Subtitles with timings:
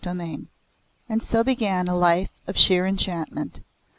[0.03, 0.47] V
[1.07, 3.59] And so began a life of sheer enchantment.